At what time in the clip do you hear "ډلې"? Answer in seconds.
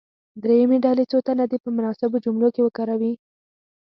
0.85-1.03